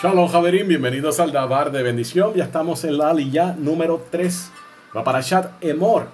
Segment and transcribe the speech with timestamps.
[0.00, 2.32] Shalom Javerín, bienvenidos al Dabar de Bendición.
[2.36, 4.50] Ya estamos en la aliyah número 3,
[4.94, 6.06] la Parashat Emor.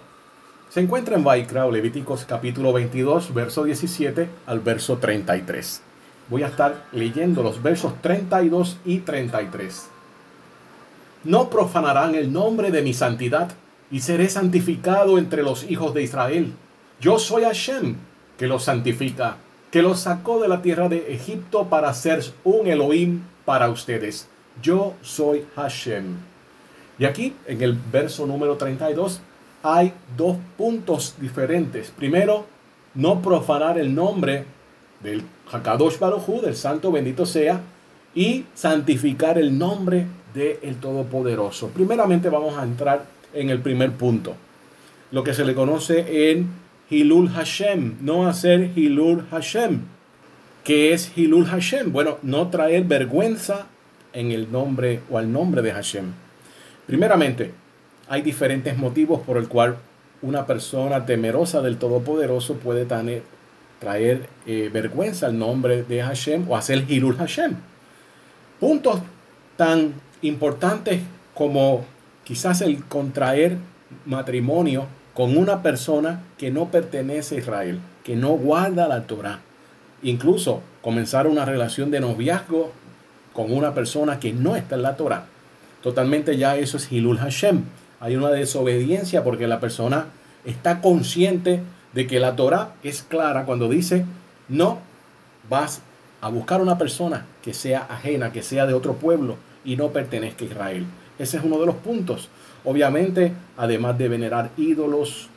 [0.70, 5.82] Se encuentra en Vaikra, Levíticos capítulo 22, verso 17 al verso 33.
[6.30, 9.86] Voy a estar leyendo los versos 32 y 33.
[11.24, 13.52] No profanarán el nombre de mi santidad
[13.90, 16.54] y seré santificado entre los hijos de Israel.
[17.02, 17.96] Yo soy Hashem,
[18.38, 19.36] que los santifica,
[19.74, 24.28] que los sacó de la tierra de Egipto para ser un Elohim para ustedes.
[24.62, 26.14] Yo soy Hashem.
[26.96, 29.20] Y aquí, en el verso número 32,
[29.64, 31.90] hay dos puntos diferentes.
[31.90, 32.46] Primero,
[32.94, 34.44] no profanar el nombre
[35.02, 37.60] del Hakadosh Baruj del Santo bendito sea,
[38.14, 41.70] y santificar el nombre del Todopoderoso.
[41.70, 44.36] Primeramente vamos a entrar en el primer punto,
[45.10, 49.80] lo que se le conoce en Hilul Hashem, no hacer Hilul Hashem.
[50.64, 51.92] ¿Qué es Hilul Hashem?
[51.92, 53.66] Bueno, no traer vergüenza
[54.12, 56.12] en el nombre o al nombre de Hashem.
[56.86, 57.52] Primeramente,
[58.08, 59.76] hay diferentes motivos por el cual
[60.22, 66.84] una persona temerosa del Todopoderoso puede traer eh, vergüenza al nombre de Hashem o hacer
[66.88, 67.54] Hilul Hashem.
[68.60, 69.00] Puntos
[69.56, 71.00] tan importantes
[71.34, 71.84] como
[72.24, 73.56] quizás el contraer
[74.06, 79.40] matrimonio con una persona que no pertenece a Israel, que no guarda la Torah
[80.04, 82.72] incluso comenzar una relación de noviazgo
[83.32, 85.26] con una persona que no está en la Torah.
[85.82, 87.62] Totalmente ya eso es Hilul Hashem.
[88.00, 90.06] Hay una desobediencia porque la persona
[90.44, 91.62] está consciente
[91.94, 94.04] de que la Torah es clara cuando dice
[94.48, 94.78] no
[95.48, 95.80] vas
[96.20, 100.44] a buscar una persona que sea ajena, que sea de otro pueblo y no pertenezca
[100.44, 100.86] a Israel.
[101.18, 102.28] Ese es uno de los puntos.
[102.64, 105.28] Obviamente, además de venerar ídolos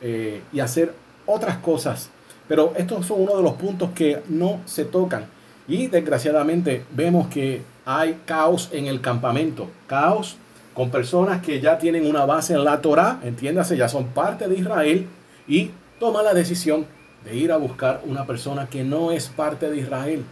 [0.00, 0.94] eh, y hacer
[1.26, 2.10] otras cosas
[2.50, 5.26] pero estos son uno de los puntos que no se tocan.
[5.68, 9.68] Y desgraciadamente vemos que hay caos en el campamento.
[9.86, 10.36] Caos
[10.74, 14.56] con personas que ya tienen una base en la Torah, entiéndase, ya son parte de
[14.56, 15.06] Israel
[15.46, 15.70] y
[16.00, 16.86] toman la decisión
[17.24, 20.24] de ir a buscar una persona que no es parte de Israel,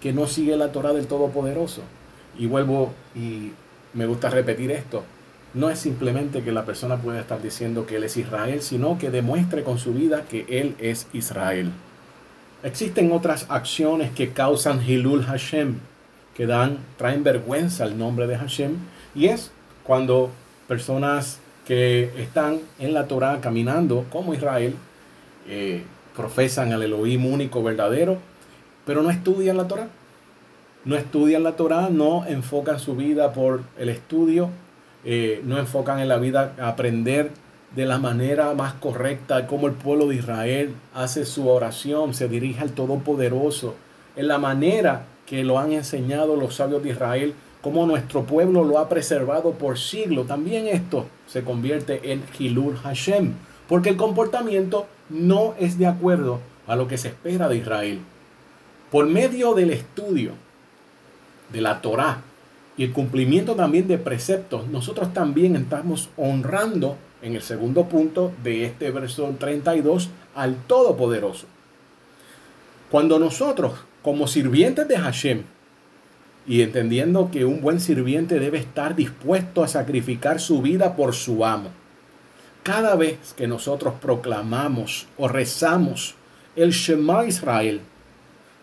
[0.00, 1.82] que no sigue la Torah del Todopoderoso.
[2.38, 3.50] Y vuelvo y
[3.96, 5.02] me gusta repetir esto
[5.56, 9.10] no es simplemente que la persona pueda estar diciendo que él es Israel, sino que
[9.10, 11.72] demuestre con su vida que él es Israel.
[12.62, 15.76] Existen otras acciones que causan Hilul Hashem,
[16.34, 18.76] que dan, traen vergüenza al nombre de Hashem,
[19.14, 19.50] y es
[19.82, 20.30] cuando
[20.68, 24.74] personas que están en la Torah caminando como Israel,
[25.48, 25.84] eh,
[26.14, 28.18] profesan al Elohim único verdadero,
[28.84, 29.88] pero no estudian la Torah.
[30.86, 34.50] No estudian la Torah, no enfocan su vida por el estudio,
[35.04, 37.32] eh, no enfocan en la vida aprender
[37.74, 42.60] de la manera más correcta, cómo el pueblo de Israel hace su oración, se dirige
[42.60, 43.74] al Todopoderoso,
[44.14, 48.78] en la manera que lo han enseñado los sabios de Israel, cómo nuestro pueblo lo
[48.78, 50.28] ha preservado por siglos.
[50.28, 53.32] También esto se convierte en Hilul Hashem,
[53.68, 56.38] porque el comportamiento no es de acuerdo
[56.68, 57.98] a lo que se espera de Israel.
[58.92, 60.45] Por medio del estudio
[61.52, 62.22] de la Torá,
[62.76, 68.66] y el cumplimiento también de preceptos, nosotros también estamos honrando en el segundo punto de
[68.66, 71.46] este verso 32 al Todopoderoso.
[72.90, 75.42] Cuando nosotros, como sirvientes de Hashem,
[76.46, 81.44] y entendiendo que un buen sirviente debe estar dispuesto a sacrificar su vida por su
[81.44, 81.70] amo,
[82.62, 86.14] cada vez que nosotros proclamamos o rezamos
[86.54, 87.80] el Shema Israel,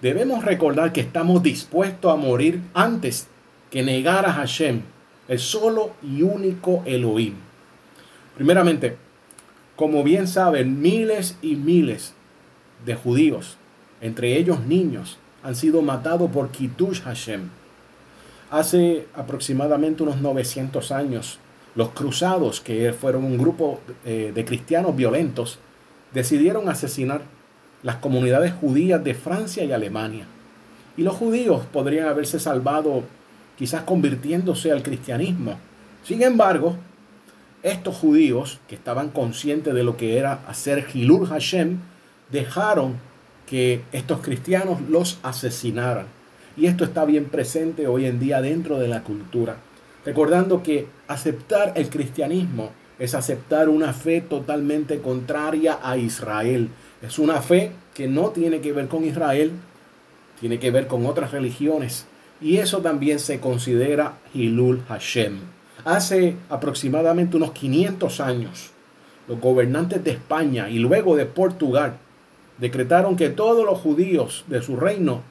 [0.03, 3.27] debemos recordar que estamos dispuestos a morir antes
[3.71, 4.81] que negar a Hashem,
[5.29, 7.35] el solo y único Elohim.
[8.35, 8.97] Primeramente,
[9.77, 12.13] como bien saben, miles y miles
[12.85, 13.55] de judíos,
[14.01, 17.47] entre ellos niños, han sido matados por Kitush Hashem.
[18.51, 21.39] Hace aproximadamente unos 900 años,
[21.75, 25.59] los cruzados, que fueron un grupo eh, de cristianos violentos,
[26.13, 27.21] decidieron asesinar
[27.83, 30.25] las comunidades judías de Francia y Alemania.
[30.97, 33.03] Y los judíos podrían haberse salvado
[33.57, 35.57] quizás convirtiéndose al cristianismo.
[36.03, 36.77] Sin embargo,
[37.61, 41.79] estos judíos que estaban conscientes de lo que era hacer Hilul Hashem,
[42.29, 42.95] dejaron
[43.47, 46.07] que estos cristianos los asesinaran.
[46.57, 49.57] Y esto está bien presente hoy en día dentro de la cultura.
[50.05, 56.69] Recordando que aceptar el cristianismo es aceptar una fe totalmente contraria a Israel.
[57.03, 59.51] Es una fe que no tiene que ver con Israel,
[60.39, 62.05] tiene que ver con otras religiones
[62.39, 65.39] y eso también se considera Hilul Hashem.
[65.83, 68.69] Hace aproximadamente unos 500 años,
[69.27, 71.97] los gobernantes de España y luego de Portugal
[72.57, 75.23] decretaron que todos los judíos de su reino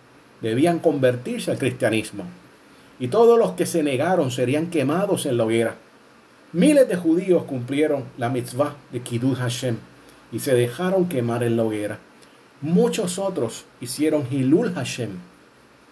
[0.43, 2.25] debían convertirse al cristianismo.
[3.01, 5.75] y todos los que se negaron serían quemados en la hoguera.
[6.53, 9.77] Miles de judíos cumplieron la mitzvah de Kiddush Hashem
[10.33, 11.99] y se dejaron quemar en la hoguera.
[12.63, 15.11] Muchos otros hicieron Hilul Hashem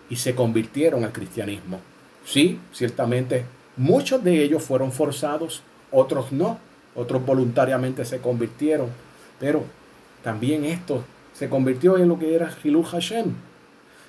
[0.08, 1.80] y se convirtieron al cristianismo.
[2.24, 3.44] Sí, ciertamente,
[3.76, 6.58] muchos de ellos fueron forzados, otros no,
[6.94, 8.88] otros voluntariamente se convirtieron,
[9.38, 9.64] pero
[10.22, 13.34] también esto se convirtió en lo que era Hilul Hashem.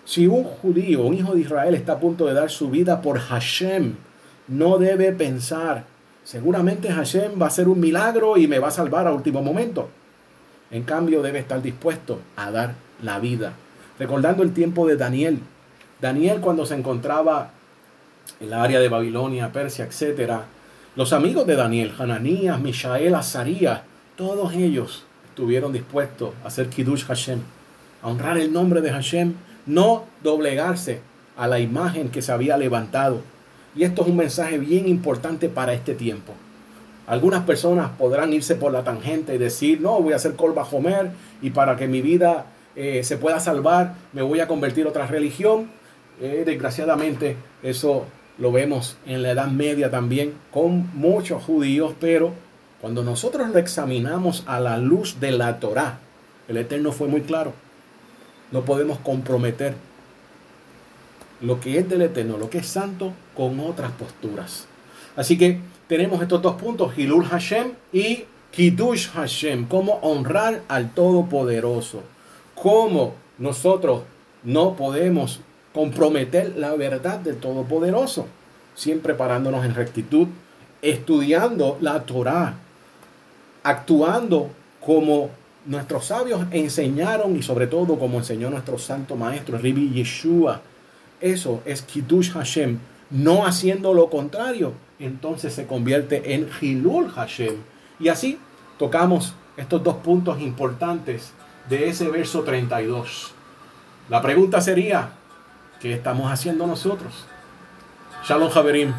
[0.05, 3.19] Si un judío, un hijo de Israel está a punto de dar su vida por
[3.19, 3.95] Hashem,
[4.47, 5.85] no debe pensar,
[6.23, 9.89] seguramente Hashem va a hacer un milagro y me va a salvar a último momento.
[10.71, 13.53] En cambio, debe estar dispuesto a dar la vida.
[13.99, 15.39] Recordando el tiempo de Daniel.
[15.99, 17.51] Daniel cuando se encontraba
[18.39, 20.41] en la área de Babilonia, Persia, etc.
[20.95, 23.81] Los amigos de Daniel, Hananías, Mishael, Azarías,
[24.15, 27.39] todos ellos estuvieron dispuestos a hacer Kiddush Hashem,
[28.01, 29.33] a honrar el nombre de Hashem,
[29.65, 31.01] no doblegarse
[31.37, 33.21] a la imagen que se había levantado.
[33.75, 36.33] Y esto es un mensaje bien importante para este tiempo.
[37.11, 41.11] Algunas personas podrán irse por la tangente y decir, no, voy a hacer Kolba Homer
[41.41, 45.07] y para que mi vida eh, se pueda salvar me voy a convertir a otra
[45.07, 45.69] religión.
[46.21, 48.05] Eh, desgraciadamente eso
[48.37, 52.31] lo vemos en la Edad Media también con muchos judíos, pero
[52.79, 55.99] cuando nosotros lo examinamos a la luz de la Torá,
[56.47, 57.51] el Eterno fue muy claro.
[58.53, 59.73] No podemos comprometer
[61.41, 64.65] lo que es del Eterno, lo que es santo, con otras posturas.
[65.17, 65.59] Así que
[65.91, 72.01] tenemos estos dos puntos, Hilul Hashem y Kiddush Hashem, cómo honrar al Todopoderoso,
[72.55, 74.03] cómo nosotros
[74.45, 75.41] no podemos
[75.73, 78.27] comprometer la verdad del Todopoderoso,
[78.73, 80.29] siempre parándonos en rectitud,
[80.81, 82.53] estudiando la Torah,
[83.61, 84.49] actuando
[84.79, 85.29] como
[85.65, 90.61] nuestros sabios enseñaron y sobre todo como enseñó nuestro santo maestro Ribi Yeshua.
[91.19, 92.79] Eso es Kiddush Hashem,
[93.11, 97.55] no haciendo lo contrario, entonces se convierte en Hilul Hashem.
[97.99, 98.39] Y así
[98.79, 101.33] tocamos estos dos puntos importantes
[101.69, 103.33] de ese verso 32.
[104.09, 105.09] La pregunta sería,
[105.79, 107.25] ¿qué estamos haciendo nosotros?
[108.27, 108.93] Shalom Javerim.